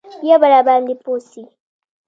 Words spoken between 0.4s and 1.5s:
به راباندې پوه سي.